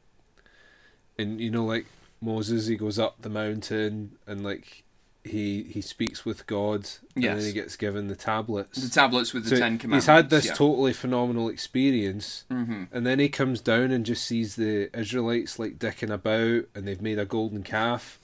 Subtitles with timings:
[1.18, 1.86] And you know, like
[2.20, 4.82] Moses, he goes up the mountain and like
[5.22, 7.38] he he speaks with God, and Yes.
[7.38, 8.82] then he gets given the tablets.
[8.82, 10.04] The tablets with the So Ten Commandments.
[10.06, 10.52] he's had this yeah.
[10.54, 12.88] totally phenomenal experience, Mhm.
[12.92, 17.00] and then he comes down and just sees the Israelites like dicking about, and they've
[17.00, 18.18] made a golden calf,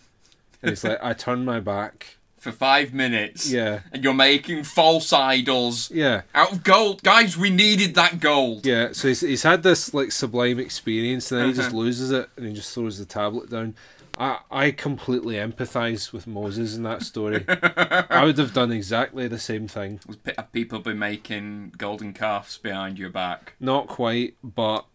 [0.62, 3.50] and he's like, "I turn my back." For five minutes.
[3.52, 7.02] Yeah, And you're making false idols yeah, out of gold.
[7.02, 8.64] Guys, we needed that gold.
[8.64, 8.92] yeah.
[8.92, 11.76] So he's he's had this like sublime experience, and then he just Uh-huh.
[11.76, 13.74] loses it, and he just throws the tablet down.
[14.18, 17.44] I I completely empathise with Moses in that story.
[17.48, 20.00] I would have done exactly the same thing.
[20.38, 23.52] Have people been making golden calves behind your back?
[23.60, 24.86] Not quite, but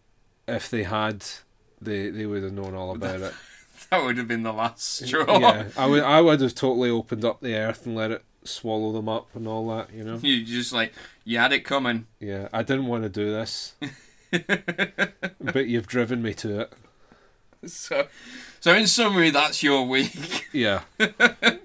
[0.48, 1.24] if they had,
[1.80, 3.34] they they would have known all about it.
[3.90, 5.38] That would have been the last straw.
[5.38, 8.92] Yeah, I would I would have totally opened up the earth and let it swallow
[8.92, 9.92] them up and all that.
[9.92, 10.18] You know.
[10.22, 10.92] You just like
[11.24, 12.06] you had it coming.
[12.20, 13.74] Yeah, I didn't want to do this,
[15.40, 16.72] but you've driven me to it.
[17.64, 18.06] So,
[18.60, 20.48] so in summary, that's your week.
[20.52, 20.82] Yeah,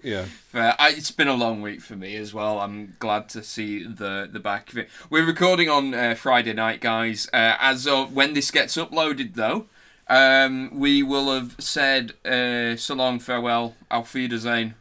[0.04, 0.26] yeah.
[0.54, 2.60] Uh, I, it's been a long week for me as well.
[2.60, 4.90] I'm glad to see the the back of it.
[5.10, 7.28] We're recording on uh, Friday night, guys.
[7.32, 9.68] Uh, as of when this gets uploaded, though,
[10.12, 14.76] um, we will have said uh, so long, farewell, auf Wiedersehen.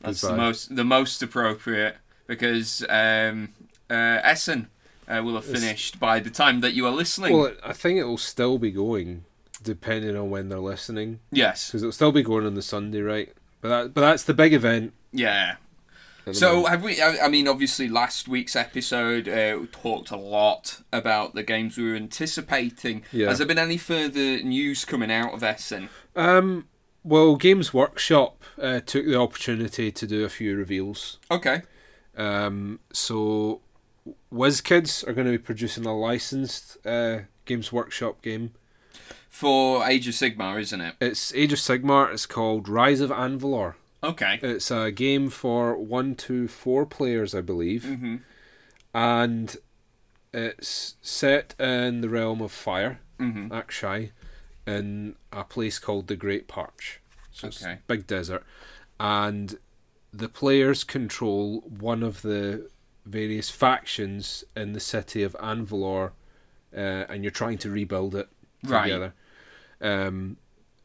[0.00, 3.48] That's the most the most appropriate because um,
[3.90, 4.68] uh, Essen
[5.08, 7.36] uh, will have It's- finished by the time that you are listening.
[7.36, 9.24] Well, I think it will still be going,
[9.62, 13.32] depending on when they're listening, yes, because it'll still be going on the Sunday, right?
[13.60, 14.92] But that, but that's the big event.
[15.12, 15.56] yeah.
[16.32, 17.00] So have we?
[17.02, 21.90] I mean, obviously, last week's episode uh, we talked a lot about the games we
[21.90, 23.02] were anticipating.
[23.12, 23.28] Yeah.
[23.28, 25.88] Has there been any further news coming out of Essen?
[26.16, 26.66] um,
[27.02, 31.18] well, Games Workshop uh, took the opportunity to do a few reveals.
[31.30, 31.62] Okay.
[32.16, 33.62] Um, so
[34.32, 38.52] WizKids are going to be producing a licensed uh, Games Workshop game.
[39.28, 40.94] For Age of Sigmar, isn't it?
[41.00, 42.12] It's Age of Sigmar.
[42.12, 43.74] It's called Rise of Anvalor.
[44.02, 44.38] Okay.
[44.42, 48.16] It's a game for one to four players, I believe, hmm
[48.92, 49.56] and
[50.34, 54.10] it's set in the realm of fire, hmm Aqshy,
[54.66, 57.00] in a place called the Great Parch.
[57.32, 57.78] So it's Okay.
[57.86, 58.44] big desert,
[58.98, 59.58] and
[60.12, 62.68] the players control one of the
[63.06, 66.12] various factions in the city of Anvalor,
[66.74, 68.28] uh, and you're trying to rebuild it
[68.64, 68.82] Right.
[68.84, 69.14] together.
[69.80, 70.36] Um,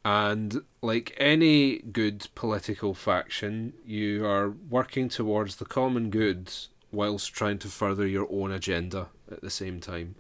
[0.06, 6.54] and like any good political faction, you are working towards the common good
[6.92, 10.14] whilst trying to further your own agenda at the same time.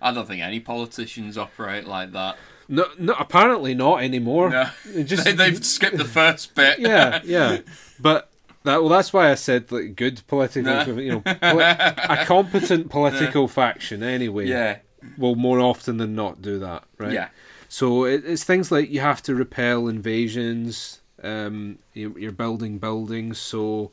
[0.00, 2.36] I don't think any politicians operate like that.
[2.68, 4.50] No, no apparently not anymore.
[4.50, 4.68] No.
[5.04, 6.78] Just they, they've skipped the first bit.
[6.78, 7.60] yeah, yeah.
[7.98, 8.30] But
[8.64, 11.00] that well, that's why I said like good political, No.
[11.00, 14.78] you know, poli- a competent political faction anyway Yeah.
[15.16, 17.12] will more often than not do that, right?
[17.12, 17.28] Yeah.
[17.72, 21.00] So it, it's things like you have to repel invasions.
[21.22, 23.92] Um, you, you're building buildings, so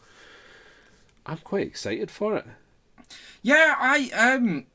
[1.27, 2.45] I'm quite excited for it.
[3.43, 4.65] Yeah, I um,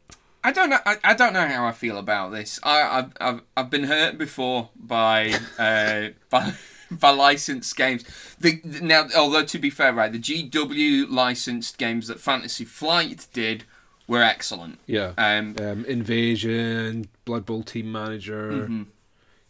[0.45, 0.79] I don't know.
[0.87, 2.61] I, I don't know how I feel about this.
[2.63, 6.55] I, I've I've I've been hurt before by uh by
[6.93, 8.05] by licensed games.
[8.39, 13.65] The- now, although to be fair, right, the GW licensed games that Fantasy Flight did
[14.09, 14.79] were excellent.
[14.87, 15.13] Yeah.
[15.19, 18.51] Um, Um, Invasion, Blood Bowl Team Manager.
[18.53, 18.83] Mm-hmm.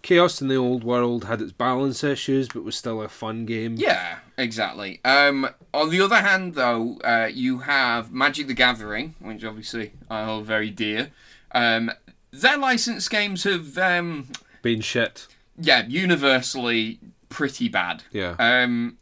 [0.02, 3.76] Chaos in the Old World had its balance issues, but was still a fun game.
[3.76, 5.00] yeah, exactly.
[5.04, 10.24] Um, on the other hand, though, uh, you have Magic the Gathering, which obviously I
[10.24, 11.10] hold very dear.
[11.52, 11.92] Um,
[12.32, 14.26] their licensed games have, um,
[14.60, 15.28] Been shit.
[15.56, 18.02] yeah, universally pretty bad.
[18.10, 18.34] Yeah.
[18.40, 18.98] Um,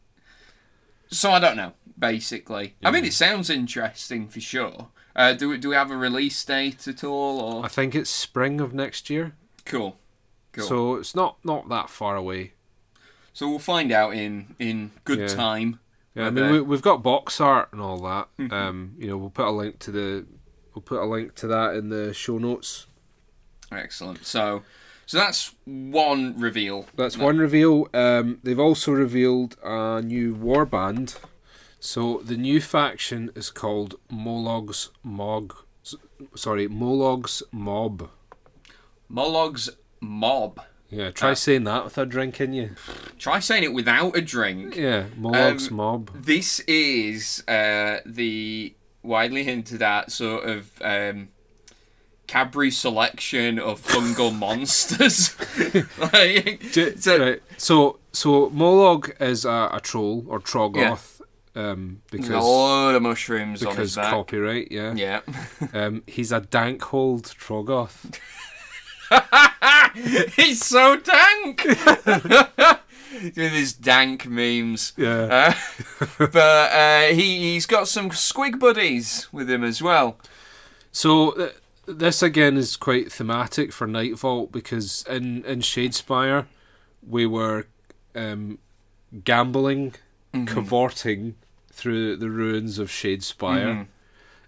[1.11, 1.73] so I don't know.
[1.99, 4.88] Basically, I mean, it sounds interesting for sure.
[5.16, 7.40] Uh, do we do we have a release date at all?
[7.40, 9.32] Or I think it's spring of next year.
[9.64, 9.96] cool,
[10.52, 10.64] cool.
[10.64, 12.52] So, it's not not that far away.
[13.32, 15.26] So we'll find out in in good Yeah.
[15.28, 15.80] time.
[16.14, 18.28] Yeah, I mean we, we've got box art and all that.
[18.38, 18.52] Mm-hmm.
[18.52, 20.26] Um, you know, we'll put a link to the
[20.74, 22.86] we'll put a link to that in the show notes.
[23.72, 24.24] Excellent.
[24.26, 24.62] So,
[25.06, 26.86] so that's one reveal.
[26.96, 27.86] That's one reveal.
[27.94, 31.16] Um, they've also revealed a new warband.
[31.80, 35.54] So the new faction is called Molog's Mog.
[36.34, 38.10] Sorry, Molog's Mob.
[39.10, 40.60] Molog's Mob.
[40.90, 41.34] Yeah, try Ah.
[41.34, 42.70] saying that with a drink in you.
[43.18, 44.76] Try saying it without a drink.
[44.76, 46.10] Yeah, Molog's Um, Mob.
[46.14, 51.28] This is uh, the widely hinted at sort of um,
[52.26, 55.34] Cadbury selection of fungal monsters.
[55.98, 56.62] like,
[56.98, 57.42] so- right.
[57.56, 61.19] So so Molog is a, a troll or Troggoth.
[61.60, 64.10] Um, because a load of mushrooms on his because back.
[64.10, 64.70] copyright.
[64.70, 64.94] Yeah.
[64.94, 65.20] yeah.
[65.74, 68.18] Um, he's a dankhold Troggoth.
[70.36, 71.64] He's so dank!
[71.66, 74.92] With his dank memes.
[74.96, 75.54] Yeah.
[76.00, 80.16] Uh, but uh, he, he's got some squig buddies with him as well.
[80.92, 81.56] So th-
[81.86, 86.46] this again is quite thematic for Night Vault because in in Shadespire
[87.06, 87.66] we were
[88.14, 88.58] um,
[89.24, 89.94] gambling,
[90.46, 91.34] cavorting
[91.80, 93.86] through the ruins of Shadespire.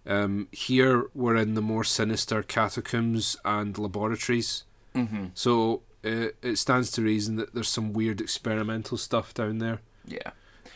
[0.07, 4.65] Um, here we're in the more sinister catacombs and laboratories.
[4.95, 5.27] Mm-hmm.
[5.35, 9.81] So uh, it stands to reason that there's some weird experimental stuff down there.
[10.05, 10.31] Yeah.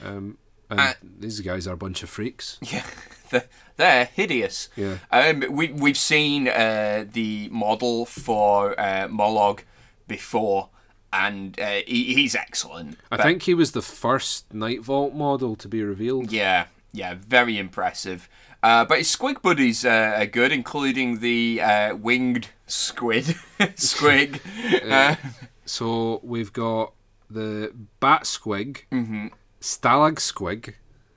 [0.04, 0.38] Um,
[0.70, 2.58] and Uh, these guys are a bunch of freaks.
[2.72, 2.84] Yeah.
[3.30, 4.68] They're, they're hideous.
[4.76, 4.98] Yeah.
[5.10, 9.60] Um, we, we've seen uh, the model for uh, Molog
[10.06, 10.68] before,
[11.12, 12.98] and uh, he, he's excellent.
[13.10, 16.30] I But- think he was the first Night Vault model to be revealed.
[16.32, 18.28] Yeah, yeah, very impressive.
[18.62, 23.24] Uh, but his squig buddies uh, are good, including the uh, winged squid.
[23.60, 24.40] squig.
[24.90, 25.16] Uh,
[25.64, 26.92] So we've got
[27.28, 29.30] the Bat Squig, mhm.
[29.60, 30.74] Stalag Squig,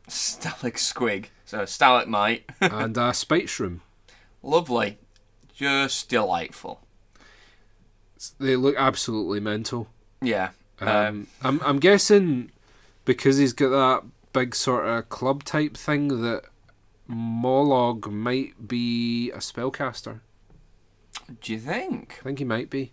[0.07, 1.25] stalag squig.
[1.45, 2.49] So stalagmite.
[2.61, 3.81] and a Spite Shroom.
[4.41, 4.97] Lovely.
[5.53, 6.81] Just delightful.
[8.39, 9.87] They look absolutely mental.
[10.21, 10.49] Yeah.
[10.79, 12.51] Um, Um, I'm I'm guessing
[13.05, 16.43] because he's got that big sort of club type thing that
[17.09, 20.19] Molog might be a spellcaster.
[21.41, 22.17] do you think?
[22.19, 22.91] I think he might be.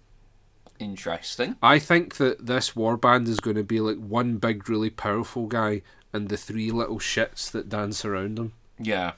[0.78, 1.56] Interesting.
[1.62, 5.82] I think that this warband is going to be like one big, really powerful guy
[6.12, 8.52] and the three little shits that dance around him.
[8.79, 9.12] Yeah.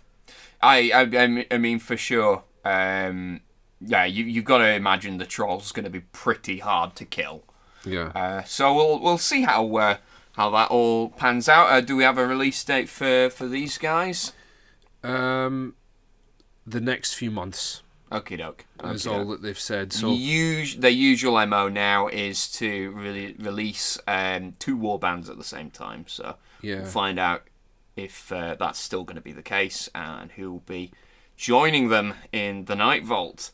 [0.61, 2.45] I, I, I mean- for sure.
[2.65, 3.41] Um,
[3.81, 7.45] yeah, you, you've got to imagine the troll's going to be pretty hard to kill.
[7.85, 8.09] Yeah.
[8.15, 9.97] Uh, so we'll we'll see how uh,
[10.33, 11.71] how that all pans out.
[11.71, 14.33] Uh, do we have a release date for, for these guys?
[15.03, 15.75] Um,
[16.67, 18.65] the next few months Okie doke.
[18.83, 19.93] That's all that they've said.
[19.93, 25.37] So Us- their usual MO now is to really release um, two war bands at
[25.37, 26.05] the same time.
[26.09, 27.45] So yeah, we'll find out
[27.97, 30.93] if uh, that's still going to be the case and who will be
[31.37, 33.51] joining them in the Night Vault.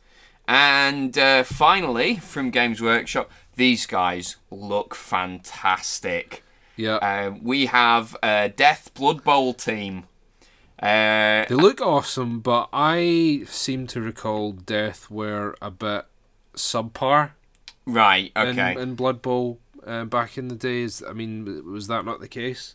[0.47, 6.43] And uh, finally, from Games Workshop, these guys look fantastic.
[6.77, 6.97] yeah.
[6.97, 10.05] Um, we have a Death Blood Bowl team.
[10.83, 16.05] Uh, they look awesome, but I seem to recall Death were a bit
[16.55, 17.31] subpar
[17.87, 18.73] right, okay.
[18.73, 21.03] in, in Blood Bowl uh, back in the days.
[21.09, 22.75] I mean, was that not the case?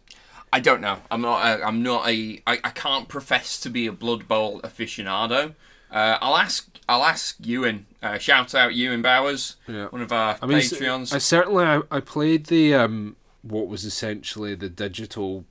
[0.52, 1.00] I don't know.
[1.12, 1.46] I'm not.
[1.46, 2.42] A, I'm not a.
[2.48, 5.54] I, I can't profess to be a Blood Bowl aficionado.
[5.92, 6.70] Uh, I'll ask.
[6.88, 7.86] I'll ask Ewan.
[8.02, 9.88] Uh, shout out Ewan Bowers, Yeah.
[9.88, 11.14] one of our I mean, Patreons.
[11.14, 15.46] I certainly I, I played the um what was essentially the digital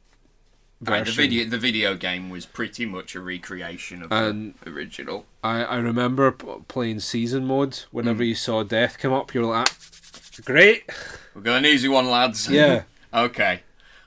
[0.80, 1.22] Right, the version.
[1.22, 1.44] video.
[1.48, 5.26] The video game was pretty much a recreation of And- the original.
[5.42, 7.80] I, I remember p- playing season mode.
[7.90, 8.28] Whenever Hmm.
[8.28, 10.88] you saw death come up, you're like, "Ah, great,
[11.34, 12.48] We've got an easy one, lads.
[12.48, 12.82] yeah.
[13.14, 13.62] okay.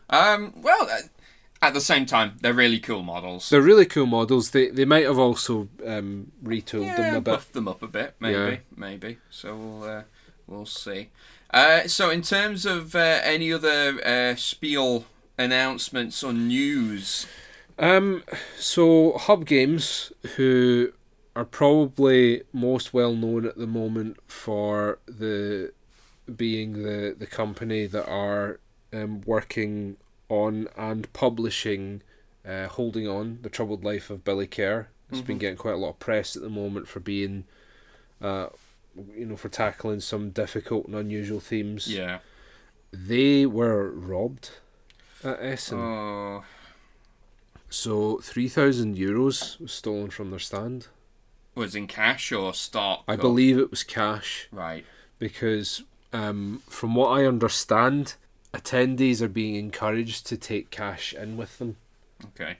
[0.09, 0.53] Um.
[0.61, 0.97] Well, uh,
[1.61, 3.49] at the same time, they're really cool models.
[3.49, 4.51] They're really cool models.
[4.51, 7.23] They they might have also um, retooled them a bit.
[7.31, 8.57] buff them up a bit, maybe, Yeah.
[8.75, 9.17] maybe.
[9.29, 10.03] So we'll uh,
[10.47, 11.09] we'll see.
[11.53, 15.05] Uh, so, in terms of uh, any other uh, spiel
[15.37, 17.27] announcements or news,
[17.77, 18.23] Um,
[18.57, 20.93] so Hub Games, who
[21.35, 25.73] are probably most well known at the moment for the
[26.35, 28.59] being the the company that are
[28.93, 29.97] um, working
[30.31, 32.01] on and publishing
[32.47, 35.41] uh, holding on the troubled life of billy kerr it's been Mhm.
[35.41, 37.43] getting quite a lot of press at the moment for being
[38.21, 38.47] uh,
[39.15, 42.19] you know for tackling some difficult and unusual themes yeah.
[42.91, 44.51] they were robbed
[45.23, 46.43] at essen Oh,
[47.69, 50.87] so 3000 euros was stolen from their stand
[51.55, 53.03] was in cash or stock?
[53.07, 54.85] i or- believe it was cash Right.
[55.19, 55.83] because
[56.13, 58.15] um, from what I understand,
[58.53, 61.77] attendees are being encouraged to take cash in with them
[62.25, 62.57] Okay.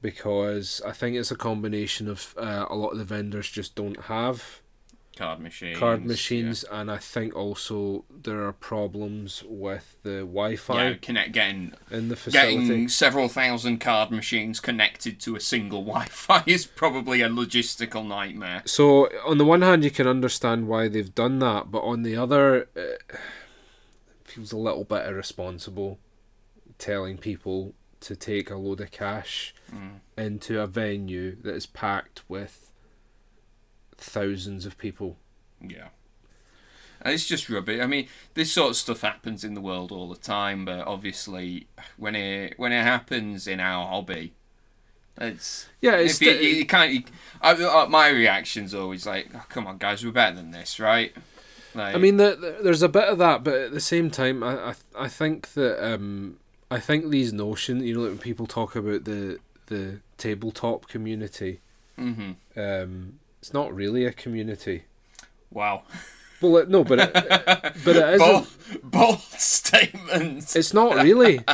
[0.00, 4.00] because I think it's a combination of uh, a lot of the vendors just don't
[4.04, 4.60] have
[5.16, 5.78] Card machines.
[5.78, 6.08] card yeah.
[6.08, 12.08] machines, and I think also there are problems with the Wi-Fi Yeah, connect getting in
[12.10, 12.66] the facility.
[12.68, 18.60] getting several thousand card machines connected to a single Wi-Fi is probably a logistical nightmare.
[18.66, 22.14] So on the one hand, you can understand why they've done that, but on the
[22.14, 23.02] other, it
[24.36, 25.98] feels a little bit irresponsible
[26.78, 30.00] telling people to take a load of cash Mm.
[30.16, 32.70] into a venue that is packed with
[33.96, 35.16] thousands of people.
[35.60, 35.88] Yeah.
[37.02, 37.80] And it's just rubbish.
[37.80, 41.66] I mean, this sort of stuff happens in the world all the time, but obviously,
[41.96, 44.34] when it when it happens in our hobby,
[45.18, 46.92] it's Yeah, it's you, you can't.
[46.92, 47.02] You,
[47.42, 51.14] I, my reaction's always like, oh, "Come on, guys, we're better than this, right?"
[51.76, 54.42] Like, I mean, the, the, there's a bit of that, but at the same time,
[54.42, 56.38] I I, I think that um,
[56.70, 61.60] I think these notions, you know, like when people talk about the the tabletop community,
[61.96, 64.84] hmm um, it's not really a community.
[65.50, 65.82] wow,
[66.40, 67.12] Well, no, but it,
[67.84, 68.90] but it bold, isn't.
[68.90, 70.56] bold statement.
[70.56, 71.40] It's not really.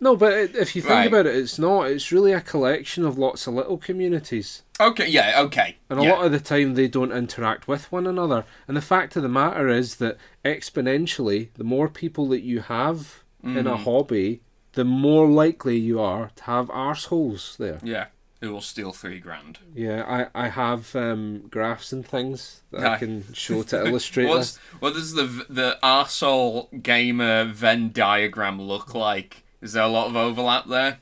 [0.00, 1.06] No, but if you think Right.
[1.08, 1.90] about it, it's not.
[1.90, 6.12] It's really a collection of lots of little communities, Okay, yeah, okay, and a yeah.
[6.12, 8.44] lot of the time they don't interact with one another.
[8.68, 13.22] And the fact of the matter is that exponentially, the more people that you have
[13.42, 13.84] in a Mhm.
[13.84, 14.40] hobby,
[14.72, 17.78] the more likely you are to have arseholes there.
[17.82, 18.06] yeah,
[18.40, 19.60] who will steal three grand?
[19.74, 22.94] Yeah, I, I have um, graphs and things that Aye.
[22.94, 24.60] I can show to illustrate What's, this.
[24.80, 29.44] what does the the arsehole gamer Venn diagram look like?
[29.66, 30.98] Is there a lot of overlap there?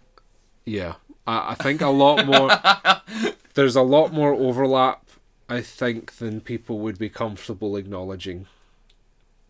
[0.65, 0.95] Yeah,
[1.27, 2.51] I, I think a lot more.
[3.55, 5.05] there's a lot more overlap,
[5.51, 8.47] I think, than people would be comfortable acknowledging.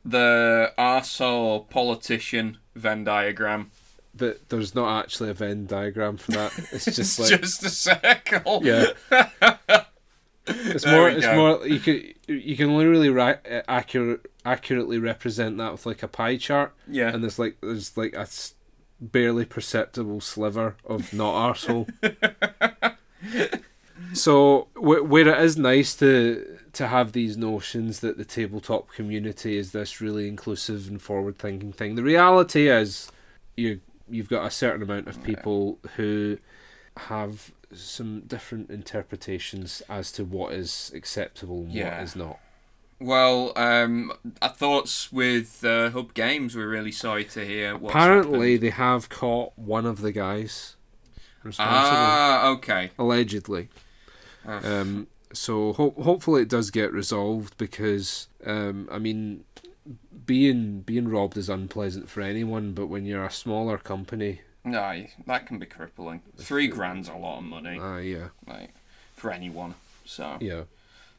[0.05, 3.71] The arsehole politician Venn diagram.
[4.17, 6.53] That there's not actually a Venn diagram for that.
[6.73, 8.63] It's just It's like just a circle.
[8.65, 8.87] yeah.
[10.47, 11.09] It's There more.
[11.09, 11.37] It's go.
[11.37, 11.67] more.
[11.67, 16.37] You can you can literally ra- uh, accurate accurately represent that with like a pie
[16.37, 17.09] chart, Yeah.
[17.15, 18.27] and there's like there's like a
[19.01, 21.89] barely perceptible sliver of not arsehole.
[24.13, 29.57] so wh- where it is nice to to have these notions that the tabletop community
[29.57, 31.95] is this really inclusive and forward thinking thing.
[31.95, 33.11] The reality is
[33.57, 36.39] you you've got a certain amount of people who
[36.97, 41.95] have some different interpretations as to what is acceptable and Yeah.
[41.97, 42.39] what is not.
[43.01, 46.57] Well, um, our thoughts with uh, Hub Games.
[46.57, 47.75] We're really sorry to hear.
[47.75, 48.63] Apparently, happened.
[48.63, 50.77] they have caught one of the guys
[51.43, 52.91] responsible, Ah, okay.
[52.99, 53.69] allegedly.
[54.47, 59.45] Um, so ho- hopefully it does get resolved because um, I mean,
[60.27, 65.47] being being robbed is unpleasant for anyone, but when you're a smaller company, no, that
[65.47, 66.21] can be crippling.
[66.37, 68.75] Three grand's a lot of money, uh, yeah, like
[69.15, 69.75] for anyone.
[70.07, 70.65] So, yeah,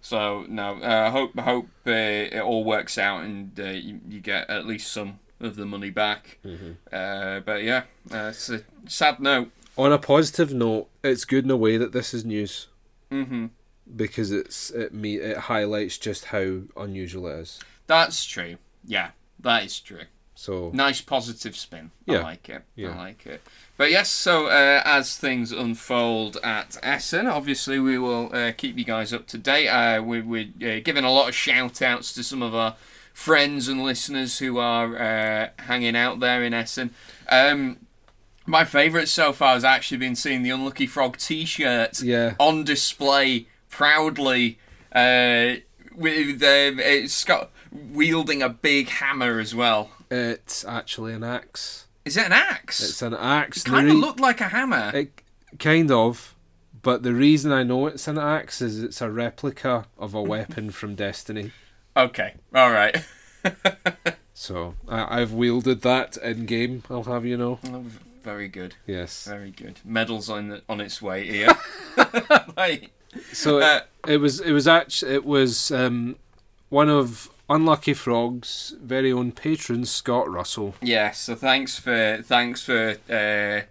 [0.06, 0.80] so no.
[0.84, 4.68] I uh, hope hope uh, it all works out and uh, you, you get at
[4.68, 6.38] least some of the money back.
[6.46, 6.76] Mhm.
[6.94, 7.84] Uh, but yeah,
[8.14, 9.50] uh, it's a sad note.
[9.78, 12.68] On a positive note, it's good in a way that this is news
[13.10, 13.48] hmm
[13.96, 17.60] because it's it me it highlights just how unusual it is.
[17.88, 18.58] That's true.
[18.86, 19.10] Yeah,
[19.40, 20.06] that is true.
[20.36, 21.90] So Nice positive spin.
[22.06, 22.20] Yeah.
[22.20, 22.62] I like it.
[22.76, 22.92] Yeah.
[22.92, 23.42] I like it.
[23.78, 28.86] But yes, so uh, as things unfold at Essen, obviously we will uh, keep you
[28.86, 29.68] guys up to date.
[29.68, 32.76] Uh, we, we're uh, giving a lot of shout outs to some of our
[33.14, 36.94] friends and listeners who are uh, hanging out there in Essen.
[37.28, 37.78] Um,
[38.46, 42.64] my favourite so far has actually been seeing the Unlucky Frog t shirt yeah, on
[42.64, 44.58] display proudly
[44.94, 45.56] uh,
[45.94, 49.92] with um, it's got wielding a big hammer as well.
[50.10, 51.85] it's actually an axe.
[52.06, 52.82] Is it an axe?
[52.88, 53.64] It's an axe.
[53.64, 54.92] The kind of re- looked like a hammer.
[54.94, 55.22] It
[55.60, 56.36] kind of,
[56.84, 60.70] but the reason I know it's an axe is it's a replica of a weapon
[60.72, 61.52] from Destiny.
[61.98, 62.96] okay, all right.
[64.38, 66.84] So I, I've wielded that in game.
[66.90, 67.58] I'll have you know.
[67.68, 67.86] Oh,
[68.22, 69.26] very good, Yes.
[69.26, 69.80] very good.
[69.86, 71.48] Medals on the, on its way here.
[72.58, 72.92] like,
[73.32, 74.42] So uh, it was.
[74.42, 75.14] It was actually.
[75.14, 76.18] It was um,
[76.68, 80.76] one of Unlucky Frog's very own patrons, Scott Russell.
[80.82, 81.12] yeah.
[81.12, 83.66] So thanks for thanks for uh,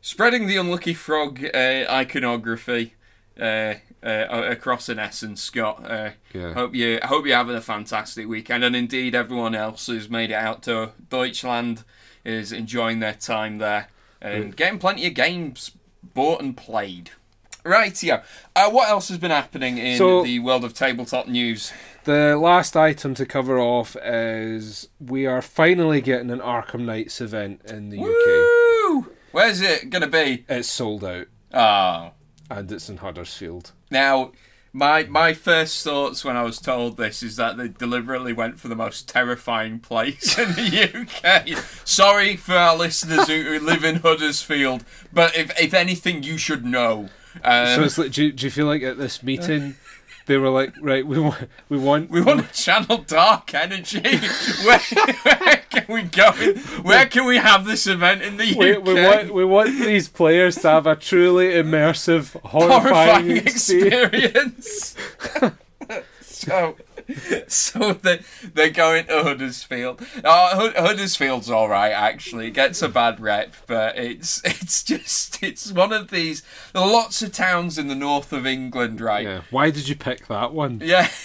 [0.00, 2.94] spreading the unlucky frog uh, iconography
[3.38, 5.84] uh, uh, across an Essen, Scott.
[5.84, 6.54] Uh, Yeah.
[6.54, 10.34] Hope you hope you're having a fantastic weekend, and indeed everyone else who's made it
[10.34, 11.84] out to Deutschland
[12.24, 13.88] is enjoying their time there
[14.22, 15.70] and getting plenty of games
[16.14, 17.10] bought and played.
[17.64, 18.22] Right, yeah.
[18.56, 21.72] Uh, what else has been happening in So- the world of tabletop news?
[22.04, 27.60] The last item to cover off is we are finally getting an Arkham Nights event
[27.66, 29.06] in the UK.
[29.32, 30.44] Where's it gonna be?
[30.48, 32.12] It's sold out Oh,
[32.48, 33.72] and it's in Huddersfield.
[33.90, 34.32] now
[34.72, 38.68] my my first thoughts when I was told this is that they deliberately went for
[38.68, 41.58] the most terrifying place in the UK.
[41.84, 46.64] Sorry for our listeners who, who live in Huddersfield, but if if anything, you should
[46.64, 47.08] know.
[47.44, 49.74] Um, so it's like, do do you feel like at this meeting
[50.30, 54.00] they were like, right, we want, we want, we want to channel dark energy.
[54.64, 56.30] where, where can we go?
[56.82, 58.84] Where can we have this event in the we, UK?
[58.84, 64.94] we want, we want these players to have a truly immersive, horrifying, horrifying experience.
[64.94, 65.96] experience.
[66.20, 66.76] so,
[67.48, 68.20] so they
[68.54, 70.00] they're going to Huddersfield.
[70.24, 72.48] Oh, Hud- Huddersfield's all right actually.
[72.48, 76.42] It gets a bad rep, but it's it's just it's one of these.
[76.72, 79.24] There are lots of towns in the north of England, right?
[79.26, 79.40] Yeah.
[79.50, 80.80] Why did you pick that one?
[80.84, 81.08] Yeah.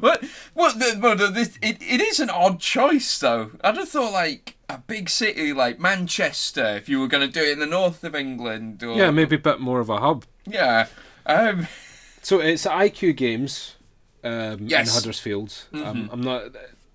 [0.00, 0.22] What?
[0.52, 0.78] What?
[0.78, 3.52] The, well, the, this, it, it is an odd choice, though.
[3.64, 7.42] I'd have thought like a big city like Manchester, if you were going to do
[7.42, 10.26] it in the north of England, or Yeah, maybe a bit more of a hub.
[10.46, 10.88] yeah.
[11.24, 11.68] Um,
[12.20, 13.76] So it's IQ Games
[14.24, 14.60] um, Yes.
[14.60, 14.74] Mm-hmm.
[14.74, 15.64] in Huddersfield.
[15.72, 16.44] Um, I'm not.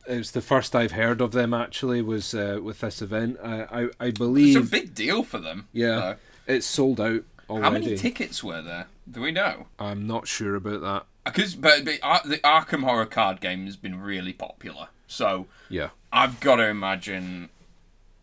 [0.05, 1.53] It's the first I've heard of them.
[1.53, 3.37] Actually, was uh, with this event.
[3.43, 5.67] I I, I it's a big deal for them.
[5.71, 5.87] Yeah.
[5.95, 6.15] though.
[6.55, 7.63] it's sold out already.
[7.63, 8.87] How many tickets were there?
[9.09, 9.67] Do we know?
[9.79, 11.05] I'm not sure about that.
[11.25, 15.89] Because but, but Ar- the Arkham Horror card game has been really popular, so Yeah.
[16.11, 17.47] I've got to imagine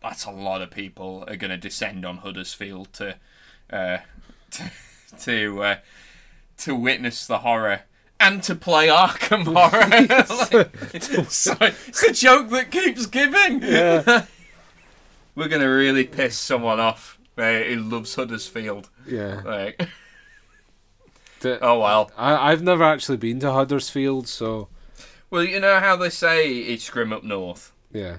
[0.03, 3.15] that's a lot of people are going to descend on Huddersfield to
[3.71, 3.97] uh,
[4.51, 4.71] to
[5.19, 5.75] to, uh,
[6.57, 7.81] to witness the horror
[8.21, 9.89] and to play Arkham Horror.
[10.91, 11.55] Like, so,
[11.87, 13.61] it's a joke that keeps giving.
[13.63, 14.25] Yeah.
[15.35, 18.89] We're going to really piss someone off uh, who loves Huddersfield.
[19.07, 19.41] Yeah.
[19.43, 19.87] Like,
[21.39, 22.11] The- oh well.
[22.17, 24.67] I I've never actually been to Huddersfield, so
[25.29, 27.71] Well, you know how they say it's grim up north.
[27.91, 28.17] yeah.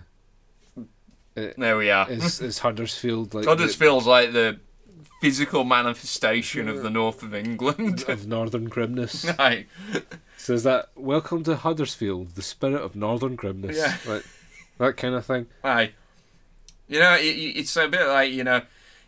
[1.35, 2.11] There we are.
[2.11, 4.61] Is is Huddersfield like Huddersfield's like the
[5.23, 8.05] physical manifestation of the north of England.
[8.09, 9.25] of northern grimness?
[9.39, 9.69] Right.
[10.37, 13.77] So is that welcome to Huddersfield, the spirit of northern grimness?
[13.77, 13.97] Yeah.
[14.13, 14.25] Like,
[14.79, 15.47] that kind of thing.
[15.63, 15.93] Aye.
[16.89, 18.63] You know, it- it's a bit like you know,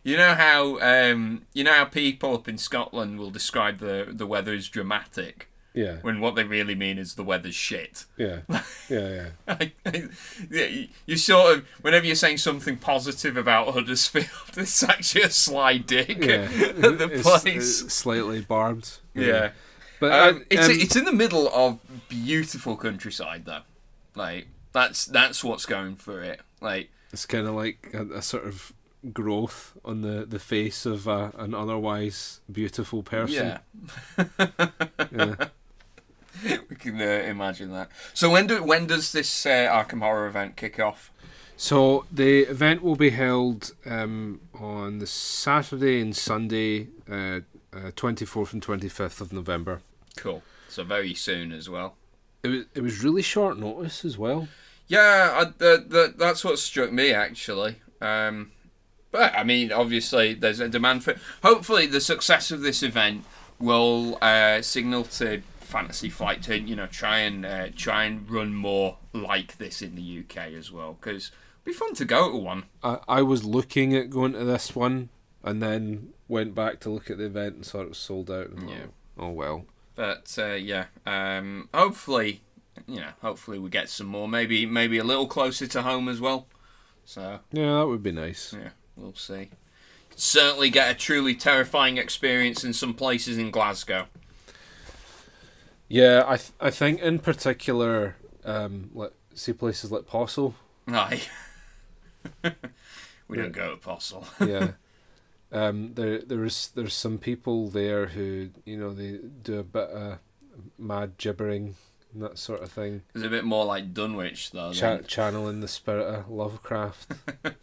[0.05, 4.27] you know how um, you know how people up in Scotland will describe the the
[4.27, 5.97] weather as dramatic Yeah.
[6.03, 8.05] when what they really mean is the weather's shit.
[8.17, 8.41] Yeah.
[8.89, 9.31] Yeah.
[9.49, 9.67] Yeah.
[10.51, 15.31] Yeah, you- you sort of whenever you're saying something positive about Huddersfield, it's actually a
[15.31, 16.35] sly dig Yeah.
[16.53, 17.83] at the It's- place.
[17.83, 18.99] it's slightly barbed.
[19.15, 19.51] yeah.
[20.01, 23.63] But Um, um, it's um, it's in the middle of beautiful countryside though.
[24.15, 26.41] Like that's that's what's going for it.
[26.61, 28.73] Like it's kind of like a, a sort of
[29.13, 33.59] growth on the, the face of uh, an otherwise beautiful person.
[34.19, 34.27] yeah,
[35.13, 35.35] Yeah.
[36.69, 37.91] we can uh, imagine that.
[38.13, 41.11] So when do when does this uh, Arkham Horror event kick off?
[41.57, 47.41] So the event will be held um, on the Saturday and Sunday, uh,
[47.97, 49.81] twenty fourth and twenty fifth of November.
[50.17, 50.43] Cool.
[50.69, 51.95] So very soon as well.
[52.43, 54.49] It was it was really short notice as well.
[54.87, 57.77] Yeah, I, the, the, that's what struck me actually.
[58.01, 58.51] Um,
[59.11, 61.15] but I mean, obviously, there's a demand for.
[61.43, 63.25] Hopefully, the success of this event
[63.61, 65.41] will uh, signal to
[65.75, 69.97] Fantasy Flight to you know try and uh, try and run more like this in
[69.97, 71.33] the UK as well because
[71.65, 72.67] it'd be fun to go to one.
[72.85, 75.09] I, I was looking at going to this one,
[75.43, 78.51] and then went back to look at the event and saw it was sold out.
[78.51, 78.77] and Yeah.
[79.19, 79.67] Oh, oh well.
[79.97, 82.43] But uh, yeah, um, hopefully,
[82.87, 84.29] you know, hopefully we get some more.
[84.29, 86.47] Maybe maybe a little closer to home as well.
[87.05, 88.55] So Yeah, that would be nice.
[88.57, 89.51] Yeah, we'll see.
[90.11, 94.07] Could certainly get a truly terrifying experience in some places in Glasgow.
[95.95, 100.55] Yeah, I th- I think in particular, um, like see places like Possil.
[100.89, 101.23] Aye.
[103.29, 104.27] we don't go to Possil.
[104.45, 104.73] yeah.
[105.53, 110.19] Um, there, there's, there's some people there who, you know, they do a bit of
[110.77, 111.77] mad gibbering
[112.13, 113.03] and that sort of thing.
[113.15, 114.73] It's a bit more like Dunwich, though.
[114.73, 117.13] Cha- channeling the spirit of Lovecraft.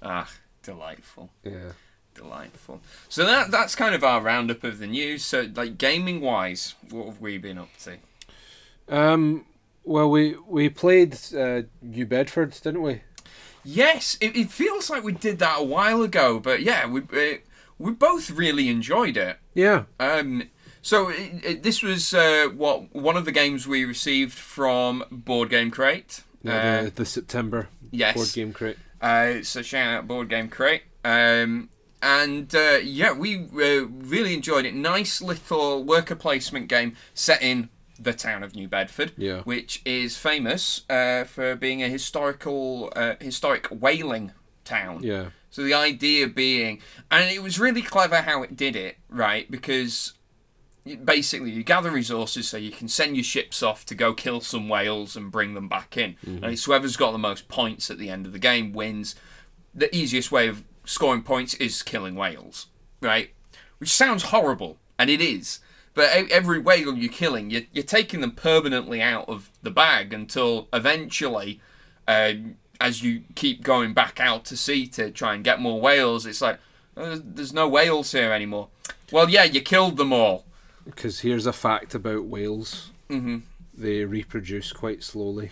[0.00, 0.30] Ah,
[0.62, 1.30] delightful.
[1.42, 1.72] yeah.
[2.18, 2.80] Delightful.
[3.08, 5.24] So that that's kind of our roundup of the news.
[5.24, 7.96] So, like gaming wise, what have we been up to?
[8.88, 9.44] Um.
[9.84, 13.00] Well, we we played uh, New Bedford, didn't we?
[13.64, 17.38] Yes, it, it feels like we did that a while ago, but yeah, we uh,
[17.78, 19.38] we both really enjoyed it.
[19.54, 19.84] Yeah.
[19.98, 20.44] Um,
[20.82, 25.50] so it, it, this was uh, what one of the games we received from Board
[25.50, 26.22] Game Crate.
[26.42, 28.14] Yeah, Uh, the, the September yes.
[28.14, 28.76] board game crate.
[29.00, 30.82] Uh, so shout out Board Game Crate.
[31.04, 31.68] Um,
[32.02, 34.74] and uh, yeah, we uh, really enjoyed it.
[34.74, 39.40] Nice little worker placement game set in the town of New Bedford, Yeah.
[39.42, 44.32] which is famous uh, for being a historical, uh, historic whaling
[44.64, 45.02] town.
[45.02, 45.30] Yeah.
[45.50, 46.80] So the idea being,
[47.10, 49.50] and it was really clever how it did it, right?
[49.50, 50.12] Because
[51.04, 54.68] basically you gather resources so you can send your ships off to go kill some
[54.68, 56.16] whales and bring them back in.
[56.24, 59.14] And it's whoever's got the most points at the end of the game wins.
[59.74, 62.66] The easiest way of scoring points is killing whales,
[63.02, 63.30] right?
[63.78, 65.60] Which sounds horrible, and it is.
[65.92, 70.68] But every whale you're killing, you're, you're taking them permanently out of the bag until
[70.72, 71.60] eventually,
[72.06, 72.32] uh,
[72.80, 76.40] as you keep going back out to sea to try and get more whales, it's
[76.40, 76.58] like,
[76.96, 78.68] "Uh, there's no whales here anymore.
[79.12, 80.46] Well, yeah, you killed them all.
[80.84, 83.38] Because here's a fact about whales: hmm
[83.74, 85.50] they reproduce quite slowly.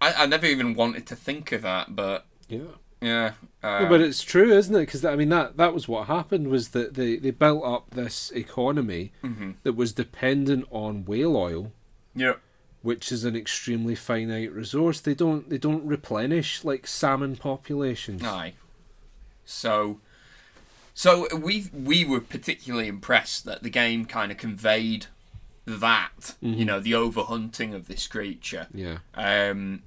[0.00, 2.60] I, I never even wanted to think of that, but Yeah.
[3.00, 3.32] yeah.
[3.62, 4.80] Uh, No, but it's true, isn't it?
[4.80, 6.48] Because I mean, that that was what happened.
[6.48, 9.54] Was that they they built up this economy mhm.
[9.62, 11.72] that was dependent on whale oil,
[12.14, 12.34] yeah.
[12.82, 15.00] which is an extremely finite resource.
[15.00, 18.22] They don't they don't replenish like salmon populations.
[18.24, 18.54] Aye.
[19.44, 20.00] So,
[20.94, 25.06] so we we were particularly impressed that the game kind of conveyed
[25.66, 28.98] that you know the overhunting of this creature Yeah.
[29.14, 29.82] um,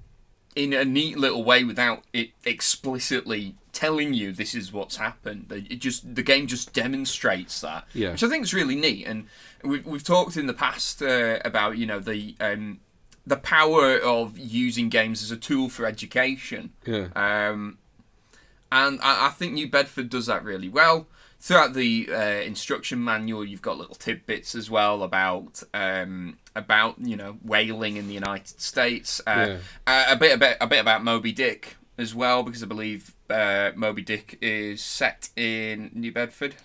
[0.58, 5.46] in a neat little way without it explicitly telling you this is what's happened.
[5.52, 8.12] It just the game just demonstrates that, Yeah.
[8.14, 9.06] which I think is really neat.
[9.06, 9.28] And
[9.64, 12.80] we've we've talked in the past uh, about you know the um,
[13.26, 16.72] the power of using games as a tool for education.
[16.86, 17.08] Yeah.
[17.16, 17.78] Um,
[18.72, 21.08] and I, I think New Bedford does that really well.
[21.40, 27.16] Throughout the uh, instruction manual, you've got little tidbits as well about um, about you
[27.16, 29.22] know whaling in the United States.
[29.26, 33.16] Uh, uh, a bit about a bit about Moby Dick as well, because I believe
[33.30, 36.56] uh, Moby Dick is set in New Bedford.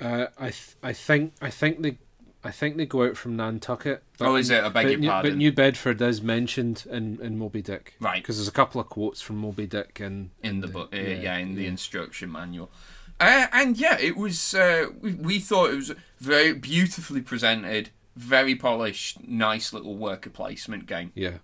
[0.00, 1.98] Uh, I th- I think I think they
[2.44, 4.02] I think they go out from Nantucket.
[4.20, 4.62] Oh, is it?
[4.62, 5.32] I beg but, your New, pardon.
[5.32, 7.94] but New Bedford is mentioned in, in Moby Dick.
[7.98, 8.22] Right.
[8.22, 11.08] Because there's a couple of quotes from Moby Dick in in the book, uh, yeah,
[11.08, 11.68] yeah, in the yeah.
[11.68, 12.70] instruction manual.
[13.20, 14.54] Uh, and yeah, it was.
[14.54, 20.86] Uh, we, we thought it was very beautifully presented, very polished, nice little worker placement
[20.86, 21.12] game.
[21.14, 21.38] Yeah.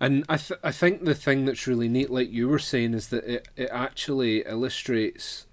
[0.00, 3.08] And I th- I think the thing that's really neat, like you were saying, is
[3.08, 5.46] that it, it actually illustrates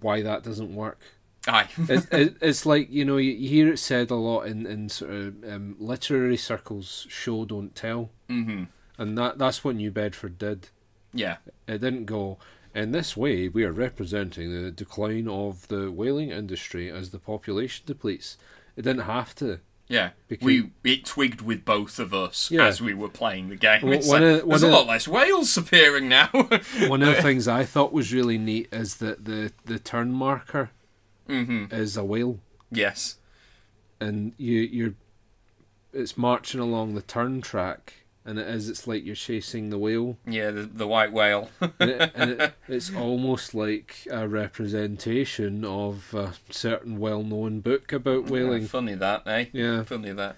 [0.00, 0.98] why that doesn't work.
[1.46, 5.10] Aye, It's, it's like you know you hear it said a lot in, in sort
[5.12, 8.64] of um, literary circles, show don't tell, hmm
[8.96, 10.68] and that that's what New Bedford did.
[11.12, 11.36] yeah,
[11.68, 12.38] It didn't go.
[12.74, 17.84] In this way, we are representing the decline of the whaling industry as the population
[17.86, 18.36] depletes.
[18.76, 19.60] It didn't have to.
[19.86, 20.10] yeah.
[20.28, 22.66] Because- we it twigged with both of us Yeah.
[22.66, 23.82] as we were playing the game.
[23.82, 26.28] Well, like, of- there's a lot less whales appearing now.
[26.88, 30.70] One of the things I thought was really neat is that the, the turn marker
[31.28, 33.16] hmm is a whale, Yes.
[34.00, 34.94] and you you're
[35.92, 40.16] it's marching along the turn track, and it is it's like you're chasing the whale,
[40.26, 41.50] Yeah, the, the white whale.
[41.60, 48.30] and, it, and it, it's almost like a representation of a certain well-known book about
[48.30, 48.66] whaling.
[48.66, 49.46] Funny that, eh?
[49.52, 49.82] Yeah.
[49.82, 50.36] Funny that.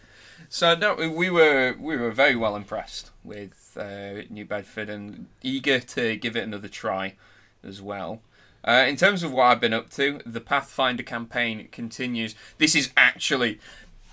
[0.49, 5.81] So no, we were we were very well impressed with uh, New Bedford and eager
[5.81, 7.15] to give it another try
[7.65, 8.21] as well.
[8.67, 12.35] Uh, in terms of what I've been up to, the Pathfinder campaign continues.
[12.59, 13.61] This is actually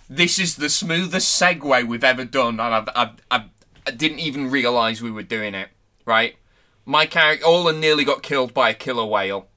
[0.10, 3.53] this is the smoothest segue we've ever done, and I've, I've, I've,
[3.86, 5.70] I didn't even realise we were doing it.
[6.06, 6.36] Right,
[6.86, 9.48] my character Olin nearly got killed by a killer whale.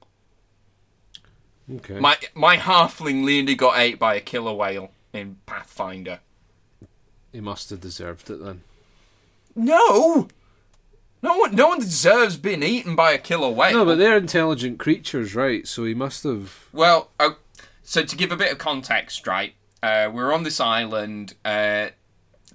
[1.75, 1.99] Okay.
[1.99, 6.19] My my halfling nearly got ate by a killer whale in Pathfinder.
[7.33, 8.61] he must have deserved it then.
[9.55, 10.27] No,
[11.21, 13.73] no one, no one deserves being eaten by a killer whale.
[13.73, 15.67] No, but they're intelligent creatures, right?
[15.67, 16.67] So he must have.
[16.71, 17.31] well, uh,
[17.83, 19.53] so to give a bit of context, right?
[19.83, 21.33] Uh, we're on this island.
[21.43, 21.87] Uh,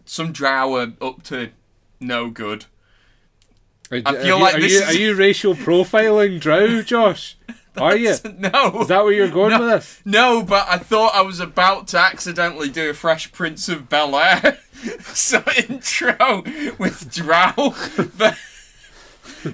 [0.04, 1.50] some drow are up to
[2.02, 2.66] no good.
[3.90, 7.36] I feel like are this you, is- are you racial profiling Drow, Josh?
[7.76, 8.14] Are you?
[8.36, 8.80] no.
[8.82, 9.60] Is that where you're going No.
[9.60, 10.00] with this?
[10.04, 14.14] No, but I thought I was about to accidentally do a Fresh Prince of Bel
[14.14, 14.58] Air
[15.00, 16.42] so intro
[16.78, 17.52] with Drow,
[18.18, 18.36] but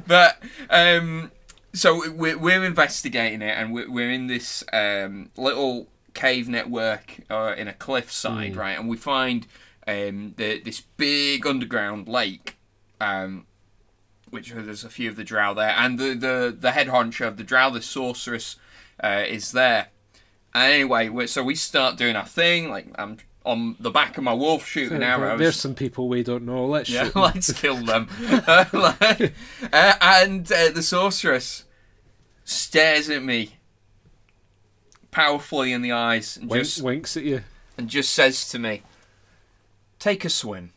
[0.09, 1.31] but um,
[1.73, 7.55] so we're we're investigating it, and we're, we're in this um little cave network uh,
[7.57, 8.77] in a cliffside, right?
[8.77, 9.47] And we find
[9.89, 12.57] um the, this big underground lake,
[13.01, 13.47] um,
[14.31, 17.37] which there's a few of the Drow there, and the the the head honcho of
[17.39, 18.57] the Drow, the sorceress,
[19.03, 19.89] uh, is there.
[20.55, 22.69] And anyway, so we start doing our thing.
[22.71, 25.39] Like I'm on the back of my wolf shooting arrows.
[25.39, 26.67] There's some people we don't know.
[26.67, 28.09] Let's Yeah, shoot let's kill them.
[28.21, 29.33] Uh, like-
[29.73, 31.65] uh, and uh, the sorceress
[32.45, 33.55] stares at me
[35.11, 37.43] powerfully in the eyes and Wink, just winks at you.
[37.77, 38.83] and just says to me,
[39.99, 40.73] "Take a swim."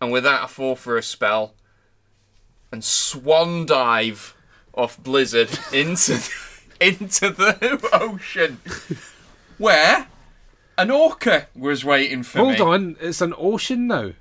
[0.00, 1.54] And with that, I fall for a spell
[2.70, 4.34] and swan dive
[4.74, 6.20] off Blizzard into
[6.80, 8.60] into the ocean,
[9.58, 10.08] where
[10.76, 12.56] an orca was waiting for me.
[12.56, 14.12] Hold on, it's an ocean now.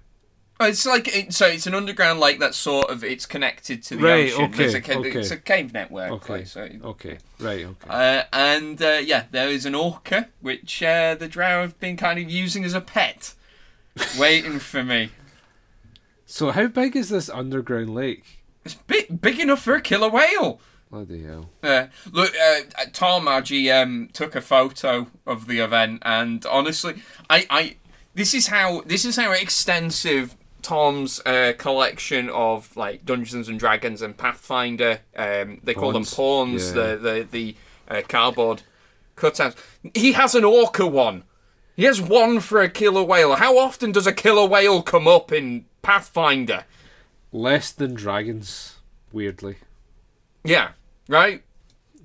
[0.60, 1.48] Oh, It's like it, so.
[1.48, 4.46] It's an underground lake that's sort of it's connected to the Right, ocean.
[4.46, 5.20] okay, it's, a, okay.
[5.20, 6.12] it's a cave network.
[6.12, 7.90] Okay, so, okay, right, okay.
[7.90, 12.20] uh, and uh, yeah, there is an orca which uh, the drow have been kind
[12.20, 13.34] of using as a pet,
[14.18, 15.10] waiting for me.
[16.26, 18.24] So how big is this underground lake?
[18.64, 20.60] It's big, big enough for a killer whale.
[20.90, 21.50] Bloody hell!
[21.62, 22.62] Uh, look, uh,
[22.94, 27.76] Tom, our GM, took a photo of the event, and honestly, I, I,
[28.14, 34.02] this is how this is how extensive Tom's uh, collection of like Dungeons and Dragons
[34.02, 35.02] and Pathfinder.
[35.16, 36.68] Um, they call them Pawns, pawns.
[36.68, 36.96] yeah.
[36.96, 37.56] The the the
[37.88, 38.64] uh, cardboard
[39.16, 39.56] cutouts.
[39.94, 41.24] He has an orca one.
[41.76, 43.36] He has one for a killer whale.
[43.36, 46.64] How often does a killer whale come up in Pathfinder?
[47.32, 48.78] Less than dragons,
[49.12, 49.58] weirdly.
[50.44, 50.70] Yeah,
[51.08, 51.44] right?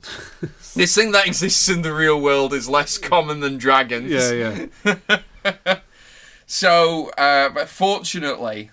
[0.74, 4.10] this thing that exists in the real world is less common than dragons.
[4.10, 5.78] Yeah, yeah.
[6.52, 8.72] So, uh, but fortunately,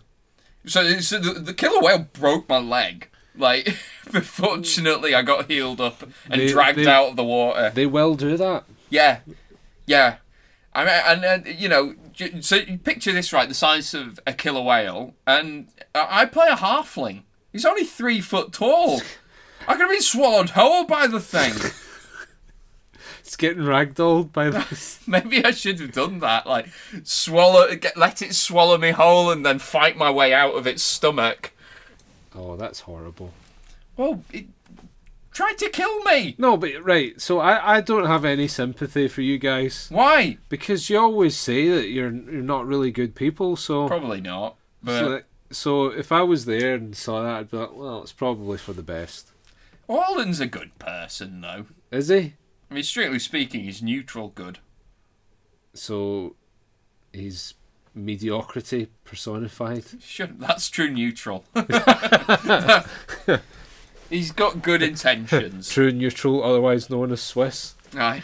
[0.66, 3.08] so, so the, the killer whale broke my leg.
[3.36, 3.78] Like,
[4.12, 7.72] but fortunately, I got healed up and They- dragged they- out of the water.
[7.76, 8.64] They will do that.
[8.90, 9.20] Yeah,
[9.86, 10.16] yeah.
[10.74, 11.94] I mean, and uh, you know,
[12.42, 16.48] so you picture this right, the size of a killer whale, and I I play
[16.50, 17.24] a halfling.
[17.52, 19.02] He's only three foot tall.
[19.68, 21.54] I could have been swallowed whole by the thing.
[23.28, 25.06] It's getting ragdolled by this.
[25.06, 26.48] Maybe I should have done that.
[26.48, 26.70] Like,
[27.04, 30.82] swallow, get, let it swallow me whole, and then fight my way out of its
[30.82, 31.52] stomach.
[32.34, 33.34] oh, that's horrible.
[33.98, 34.46] Well, it
[35.34, 36.36] tried to kill me.
[36.38, 37.20] No, but right.
[37.20, 40.38] So I, I don't have any sympathy for you guys Why?
[40.48, 43.58] because you always say that you're you're not really good people.
[43.58, 44.56] So Probably not.
[44.82, 48.04] But so, that- so if I was there and saw that, I'd be like, well,
[48.04, 49.32] it's probably for the best.
[49.90, 51.66] Orland's a good person, though.
[51.92, 52.34] Is he?
[52.70, 54.60] I mean, strictly speaking, he's neutral good.
[55.74, 56.36] So
[57.14, 57.54] he's
[57.96, 59.84] mediocrity personified.
[60.02, 61.46] Sure, that's true neutral.
[64.10, 65.70] he's got good intentions.
[65.74, 67.76] True neutral, otherwise known as Swiss.
[67.96, 68.24] Aye.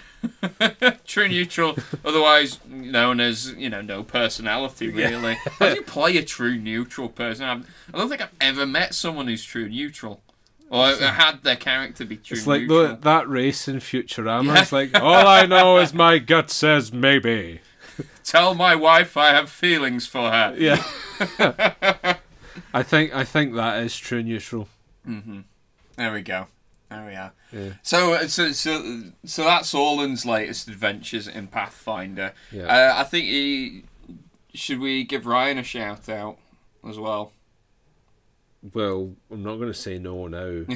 [1.05, 5.35] True neutral, otherwise known as you know no personality really.
[5.59, 7.45] How do you play a true neutral person?
[7.45, 10.21] I'm- I don't think I've ever met someone who's true neutral,
[10.73, 14.47] or had their character be true It's like the, that race in Futurama.
[14.47, 14.61] Yeah.
[14.63, 17.61] It's like all I know is my gut says maybe.
[18.23, 20.55] Tell my wife I have feelings for her.
[20.57, 20.83] Yeah.
[22.73, 24.67] I think I think that is true neutral.
[25.07, 25.43] Mhm.
[25.95, 26.47] There we go.
[26.89, 27.33] There we are.
[27.51, 27.73] Yeah.
[27.83, 32.33] So, uh, so, so, so that's Orland's latest adventures in Pathfinder.
[32.51, 32.65] Yeah.
[32.65, 33.83] Uh, I think he
[34.55, 36.37] should we give Ryan a shout out
[36.87, 37.31] as well.
[38.73, 40.65] Well, I'm not going to say no now.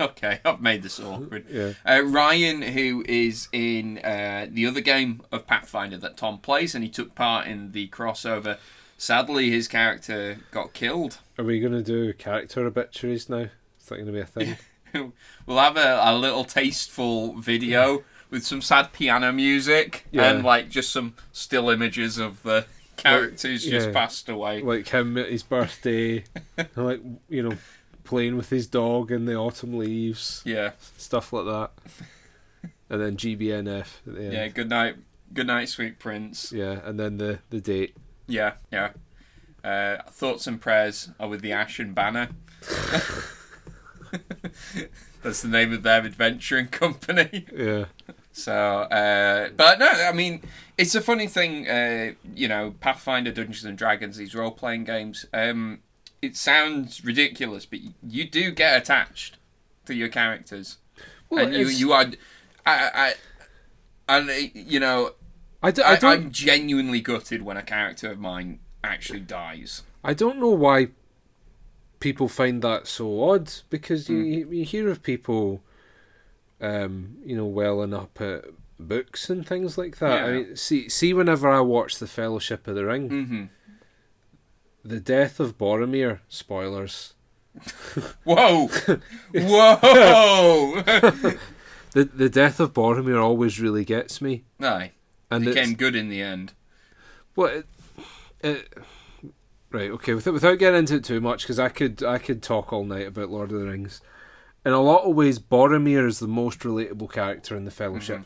[0.00, 1.46] Okay, I've made this awkward.
[1.50, 1.72] Yeah.
[1.84, 6.84] Uh, Ryan, who is in uh, the other game of Pathfinder that Tom plays, and
[6.84, 8.58] he took part in the crossover.
[8.96, 11.18] Sadly, his character got killed.
[11.36, 13.46] Are we going to do character obituaries now?
[13.80, 14.56] Is that going to be a thing?
[15.46, 20.30] we'll have a, a little tasteful video with some sad piano music Yeah.
[20.30, 22.66] and like just some still images of the
[22.98, 23.92] characters just yeah.
[23.92, 24.60] passed away.
[24.62, 26.24] like him at his birthday,
[26.76, 27.56] like you know,
[28.04, 31.70] playing with his dog in the autumn leaves, Yeah, stuff like that.
[32.90, 34.32] And then GBNF at the end.
[34.32, 34.48] yeah.
[34.48, 34.96] Good night,
[35.34, 36.50] good night, sweet prince.
[36.52, 37.94] Yeah, and then the the date.
[38.26, 38.92] Yeah, yeah.
[39.62, 42.30] Uh, thoughts and prayers are with the Ashen Banner.
[45.22, 47.44] That's the name of their adventuring company.
[47.54, 47.86] Yeah.
[48.38, 50.42] So, uh, but no, I mean,
[50.76, 55.26] it's a funny thing, uh, you know, Pathfinder, Dungeons and Dragons, these role playing games.
[55.34, 55.80] Um,
[56.22, 59.38] it sounds ridiculous, but you, you do get attached
[59.86, 60.78] to your characters,
[61.30, 62.06] Well, and you it's- you are,
[62.64, 63.14] I, I,
[64.08, 65.12] and uh, you know,
[65.62, 69.82] I, d- I I, don't I'm genuinely gutted when a character of mine actually dies.
[70.04, 70.88] I don't know why
[72.00, 74.22] people find that so odd because Hmm.
[74.22, 75.62] you you hear of people,
[76.60, 78.44] um, you know, welling up at
[78.78, 80.24] books and things like that.
[80.24, 83.44] I mean, see, see, whenever I watch the Fellowship of the Ring, hmm
[84.84, 87.12] the death of Boromir, spoilers.
[88.24, 88.68] Whoa,
[89.34, 90.82] whoa!
[91.92, 94.92] The the death of Boromir always really gets me, Aye,
[95.30, 96.52] and it came good in the end.
[97.34, 97.66] Well, it,
[98.42, 98.74] it,
[99.72, 100.12] right, okay.
[100.12, 103.06] Without, without getting into it too much, because I could I could talk all night
[103.06, 104.02] about Lord of the Rings.
[104.64, 108.22] In a lot of ways, Boromir is the most relatable character in the Fellowship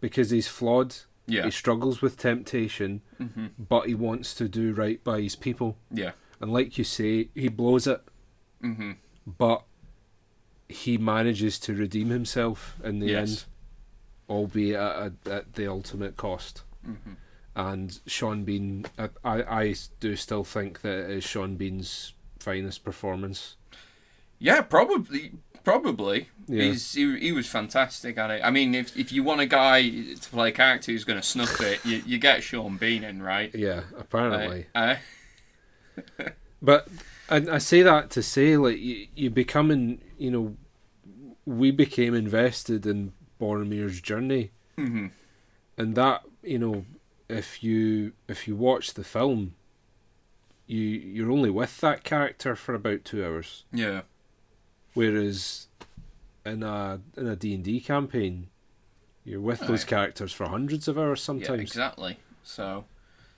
[0.00, 0.94] because he's flawed.
[1.26, 5.76] Yeah, He struggles with temptation, hmm but he wants to do right by his people.
[5.92, 8.00] yeah, And like you say, he blows it,
[8.60, 8.92] hmm
[9.38, 9.62] but
[10.68, 13.28] he manages to redeem himself in the Yes.
[13.28, 13.44] end,
[14.28, 16.62] albeit at, at, at the ultimate cost.
[16.84, 17.14] hmm
[17.56, 22.84] and Sean Bean, I, I, I do still think that it is Sean Bean's finest
[22.84, 23.56] performance.
[24.38, 25.32] yeah, probably,
[25.64, 26.28] probably.
[26.46, 26.64] Yeah.
[26.64, 28.40] He's he, he was fantastic at it.
[28.44, 31.26] I mean, if if you want a guy to play a character who's going to
[31.26, 33.54] snuff it, you, you get Sean Bean in, right?
[33.54, 34.66] Yeah, apparently.
[34.74, 34.96] Uh,
[36.62, 36.88] But
[37.28, 40.56] and I say that to say, like, you, you becoming, you know,
[41.46, 45.08] we became invested in Boromir's journey, hmm
[45.78, 46.84] and that, you know,
[47.30, 49.54] if you if you watch the film,
[50.66, 53.64] you you're only with that character for about two hours.
[53.72, 54.02] Yeah,
[54.94, 55.68] Whereas
[56.44, 58.48] in a in a D and D campaign,
[59.24, 61.60] you're with those characters for hundreds of hours yeah, sometimes.
[61.60, 62.18] exactly.
[62.42, 62.84] So,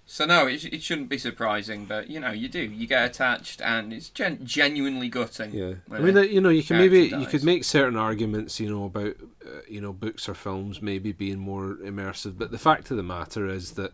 [0.07, 2.61] so no, it, it shouldn't be surprising, but you know, you do.
[2.61, 5.53] You get attached, and it's gen- genuinely gutting.
[5.53, 8.85] Yeah, I mean, you know, you can maybe you could make certain arguments, you know,
[8.85, 12.97] about uh, you know books or films maybe being more immersive, but the fact of
[12.97, 13.93] the matter is that,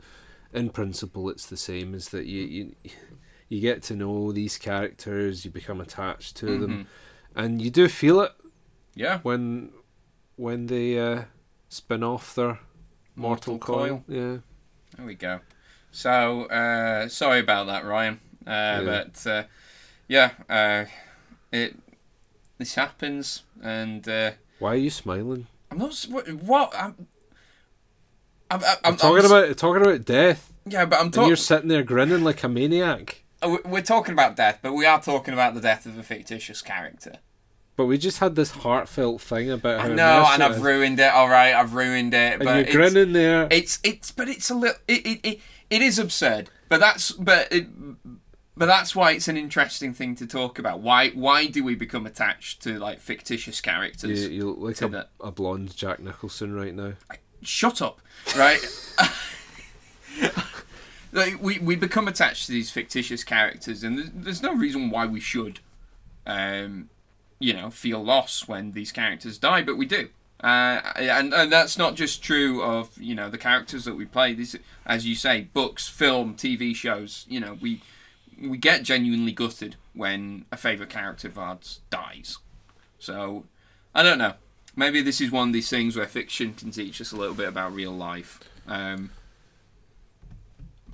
[0.53, 1.95] in principle, it's the same.
[1.95, 2.75] Is that you you
[3.49, 6.61] you get to know these characters, you become attached to Mhm.
[6.61, 6.87] them,
[7.39, 8.33] and you do feel it
[8.95, 9.71] Yeah, when
[10.37, 11.23] when they uh,
[11.69, 12.59] spin off their
[13.17, 13.87] mortal, Mortal coil.
[13.89, 14.05] Coil.
[14.09, 14.37] Yeah.
[14.97, 15.41] there we go.
[15.91, 18.21] So, uh, sorry about that, Ryan.
[18.47, 19.43] Uh, But uh,
[20.09, 20.85] yeah, uh,
[21.53, 21.77] it
[22.59, 25.47] this happens, and uh, Why are you smiling?
[25.71, 25.95] I'm not.
[26.11, 26.29] What?
[26.43, 27.07] what I'm,
[28.51, 31.69] I'm, I'm, I'm, I'm talking about talking about death, Yeah, but I'm and you're sitting
[31.69, 33.23] there grinning like a maniac.
[33.43, 37.19] We're talking about death, but we are talking about the death of a fictitious character.
[37.79, 40.61] But we just had this heartfelt thing about how I know, and I've is.
[40.61, 41.13] ruined it.
[41.13, 42.33] All right, I've ruined it.
[42.33, 43.47] and but you're it's, grinning there.
[43.53, 46.51] It's it's but it's a little it, it, it, it is absurd.
[46.69, 47.69] But that's but it,
[48.57, 50.81] but that's why it's an interesting thing to talk about.
[50.81, 54.27] Why why do we become attached to like fictitious characters?
[54.27, 56.95] you look like a, a blonde Jack Nicholson right now.
[57.43, 58.01] Shut up,
[58.37, 58.59] right?
[61.13, 65.07] like we we become attached to these fictitious characters, and there's, there's no reason why
[65.07, 65.61] we should,
[66.27, 66.91] um,
[67.39, 70.09] you know, feel loss when these characters die, but we do.
[70.43, 74.35] Uh, and and that's not just true of you know the characters that we play.
[74.35, 74.55] This,
[74.87, 77.27] as you say, books, film, TV shows.
[77.29, 77.83] You know, we
[78.41, 82.39] we get genuinely gutted when a favorite character of ours dies.
[83.01, 83.45] So
[83.95, 84.35] I don't know.
[84.77, 87.49] Maybe this is one of these things where fiction can teach us a little bit
[87.49, 88.39] about real life.
[88.69, 89.11] Um,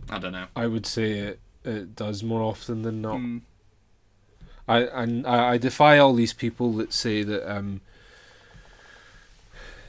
[0.08, 0.46] I don't know.
[0.56, 3.16] I would say it, it does more often than not.
[3.16, 3.42] Mm,
[4.66, 7.80] I and I, I defy all these people that say that um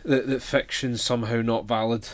[0.03, 2.07] that that fiction's somehow not valid.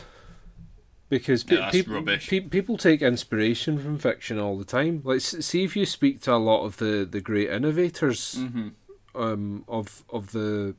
[1.10, 2.30] Because pe- Yeah, that's peop- rubbish.
[2.30, 5.02] pe- people take inspiration from fiction all the time.
[5.04, 8.70] Like, see if you speak to a lot of the, the great innovators hmm
[9.14, 10.74] um, of of the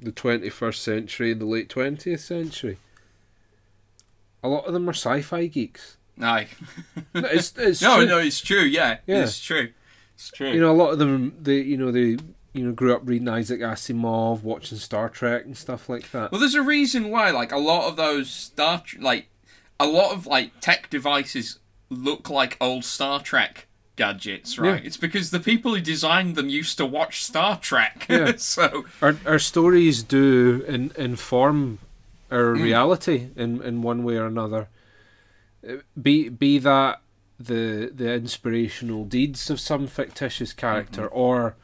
[0.00, 2.78] the twenty first century and the late twentieth century.
[4.42, 5.98] A lot of them are sci-fi geeks.
[6.18, 6.48] Aye.
[7.12, 8.06] No, it's, it's no, true.
[8.06, 8.62] no, it's true.
[8.62, 9.24] Yeah, Yeah.
[9.24, 9.68] it's true.
[10.20, 10.50] It's true.
[10.52, 12.18] You know, a lot of them, they you know they
[12.52, 16.30] you know grew up reading Isaac Asimov, watching Star Trek and stuff like that.
[16.30, 19.28] Well, there's a reason why, like, a lot of those Star, like,
[19.78, 21.58] a lot of like tech devices
[21.88, 23.66] look like old Star Trek
[23.96, 24.80] gadgets, right?
[24.82, 24.86] Yeah.
[24.86, 28.04] It's because the people who designed them used to watch Star Trek.
[28.10, 28.32] Yeah.
[28.36, 31.78] so, Our our stories do in, inform
[32.30, 32.62] our Mm.
[32.62, 34.68] reality in, in one way or another.
[36.00, 37.00] Be be that
[37.40, 41.18] the the inspirational deeds of some fictitious character Mm-hmm.
[41.18, 41.56] or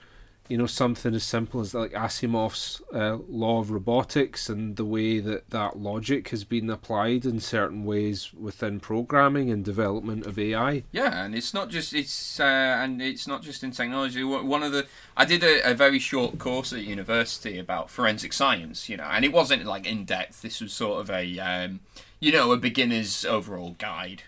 [0.48, 5.18] you know something as simple as like Asimov's uh, law of robotics and the way
[5.18, 10.84] that that logic has been applied in certain ways within programming and development of AI.
[10.92, 12.44] Yeah, and it's not just it's uh,
[12.80, 14.22] and it's not just in technology.
[14.22, 18.88] One of the I did a, a very short course at university about forensic science,
[18.88, 20.42] you know, and it wasn't like in depth.
[20.42, 21.80] This was sort of a um,
[22.20, 24.22] you know a beginner's overall guide.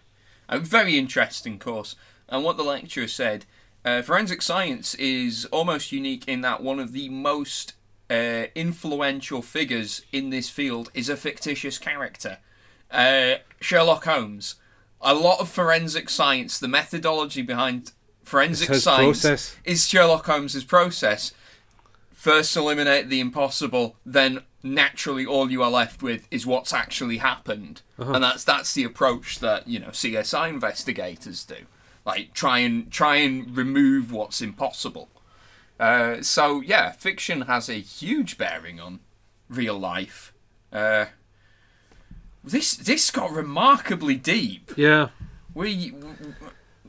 [0.48, 1.94] A very interesting course,
[2.28, 3.44] and what the lecturer said
[3.84, 7.74] uh, forensic science is almost unique in that one of the most
[8.10, 12.38] uh, influential figures in this field is a fictitious character.
[12.90, 14.56] Uh, Sherlock Holmes.
[15.00, 17.92] A lot of forensic science, the methodology behind
[18.24, 19.56] forensic science process.
[19.64, 21.32] is Sherlock Holmes's process.
[22.12, 27.82] First eliminate the impossible, then naturally all you are left with is what's actually happened.
[27.98, 28.12] Uh-huh.
[28.12, 31.56] And that's that's the approach that, you know, CSI investigators do
[32.04, 35.08] like try and try and remove what's impossible.
[35.78, 39.00] Uh, so yeah, fiction has a huge bearing on
[39.48, 40.32] real life.
[40.72, 41.06] Uh,
[42.42, 44.72] this this got remarkably deep.
[44.76, 45.08] Yeah.
[45.54, 45.94] We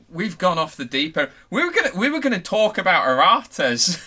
[0.10, 1.32] we've gone off the deep end.
[1.50, 3.06] We were gonna we were gonna talk about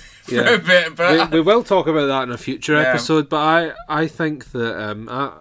[0.22, 0.54] erratas for Yeah.
[0.54, 2.88] a bit, but we, we will talk about that in a future Yeah.
[2.90, 5.32] episode, but I, I think that um, I,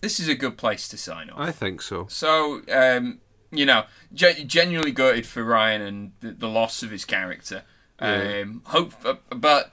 [0.00, 1.40] this is a good place to sign off.
[1.40, 2.06] I think so.
[2.08, 3.20] So, um,
[3.50, 3.84] you know,
[4.14, 7.62] ge- genuinely gutted for Ryan and the, the loss of his character.
[8.00, 8.42] Yeah.
[8.44, 8.92] Um, hope,
[9.30, 9.72] but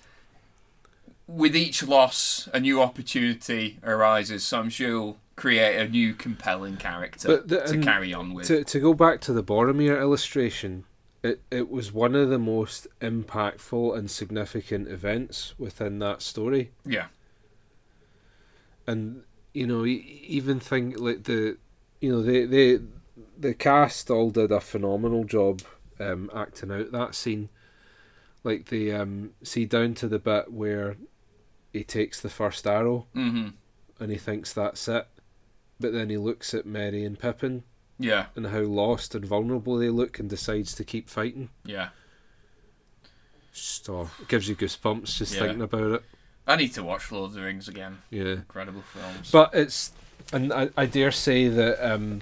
[1.27, 4.43] with each loss, a new opportunity arises.
[4.43, 8.47] So I'm sure create a new compelling character the- to carry on with.
[8.47, 10.85] To to go back to the Boromir illustration,
[11.25, 16.71] it it was one of the most impactful and significant events within that story.
[16.85, 17.07] yeah,
[18.85, 19.23] and
[19.53, 21.57] you know even think like the
[21.99, 22.79] you know they they
[23.37, 25.61] the cast all did a phenomenal job
[25.99, 27.49] um acting out that scene
[28.43, 30.97] like the um see down to the bit where
[31.73, 33.47] he takes the first arrow mm-hmm.
[33.99, 35.07] and he thinks that's it
[35.79, 37.63] but then he looks at Merry and Pippin
[37.99, 41.89] yeah, and how lost and vulnerable they look and decides to keep fighting yeah.
[43.53, 45.39] just oh, it gives you goosebumps just Yeah.
[45.41, 46.03] thinking about it
[46.47, 47.99] I need to watch Lord of the Rings again.
[48.11, 49.31] yeah Incredible films.
[49.31, 49.93] But it's,
[50.31, 52.21] and I, I dare say that um,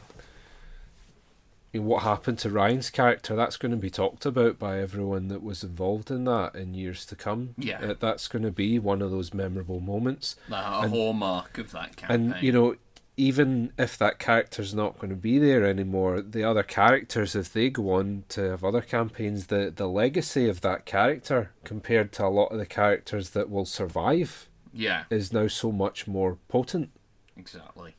[1.73, 5.63] what happened to Ryan's character, that's going to be talked about by everyone that was
[5.63, 7.55] involved in that in years to come.
[7.57, 7.81] Yeah.
[7.81, 10.35] Uh, that's going to be one of those memorable moments.
[10.47, 12.31] Like, a and- hallmark of that campaign.
[12.31, 12.75] And, you know,
[13.15, 17.69] even if that character's not going to be there anymore, the other characters, if they
[17.69, 22.29] go on to have other campaigns, the, the legacy of that character compared to a
[22.29, 26.89] lot of the characters that will survive yeah, is now so much more potent.
[27.37, 27.95] Exactly.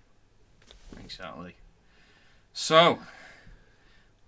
[1.00, 1.54] Exactly.
[2.52, 2.98] So,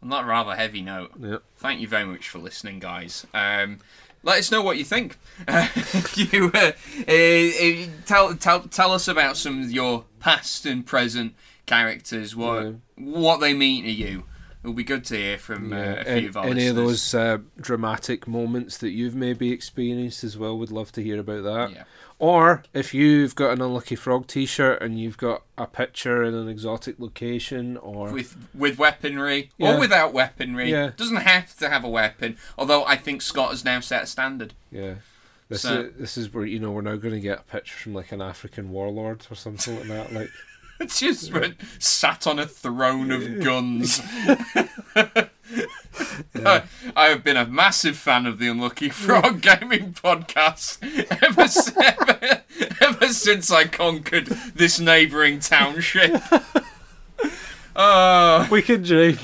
[0.03, 1.39] on that rather heavy note, Yeah.
[1.57, 3.27] thank you very much for listening, guys.
[3.35, 3.79] Um,
[4.27, 5.17] let us know what you think.
[5.47, 5.69] Uh,
[6.17, 6.73] you uh,
[7.07, 11.35] uh, uh, tell tell tell us about some of your past and present
[11.67, 12.35] characters.
[12.35, 12.73] What Yeah.
[12.97, 14.25] what they mean to you.
[14.67, 17.15] It'll be good to hear from uh, a few An- of our any of those
[17.15, 21.71] uh, dramatic moments that you've maybe experienced as well, would love to hear about that.
[21.71, 21.85] Yeah.
[22.19, 26.49] Or if you've got an Unlucky Frog T-shirt and you've got a picture in an
[26.49, 29.77] exotic location, or with with weaponry Yeah.
[29.77, 30.69] or without weaponry.
[30.73, 30.91] Yeah.
[30.97, 32.37] Doesn't have to have a weapon.
[32.59, 34.55] Although I think Scott has now set a standard.
[34.73, 34.95] yeah,
[35.49, 37.77] this So- is this is where you know we're now going to get a picture
[37.77, 40.13] from like an African warlord or something like that.
[40.13, 40.31] Like
[40.87, 41.33] Just
[41.79, 44.01] sat on a throne of guns.
[46.45, 46.63] I,
[46.95, 50.83] I have been a massive fan of the Unlucky Frog Gaming podcast
[51.23, 51.47] ever,
[51.83, 52.43] ever,
[52.81, 56.23] ever since I conquered this neighbouring township.
[57.75, 59.19] Oh, we can dream.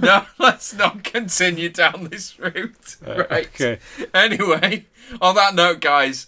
[0.00, 2.96] no, let's not continue down this route.
[3.06, 3.46] Uh, right.
[3.46, 3.78] Okay.
[4.14, 4.86] Anyway,
[5.20, 6.26] on that note, guys,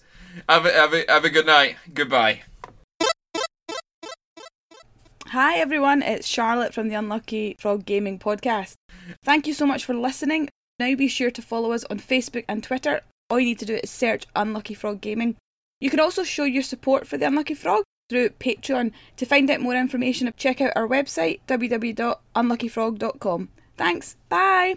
[0.49, 1.77] have a, have a, have a good night.
[1.93, 2.43] Goodbye.
[5.35, 8.77] Hi everyone, it's Charlotte from the Unlucky Frog Gaming Podcast.
[9.25, 10.49] Thank you so much for listening.
[10.79, 13.01] Now be sure to follow us on Facebook and Twitter.
[13.29, 15.35] All you need to do is search Unlucky Frog Gaming.
[15.81, 18.93] You can also show your support for the Unlucky Frog through Patreon.
[19.17, 23.49] To find out more information, check out our website www.unluckyfrog.com.
[23.77, 24.77] Thanks, bye!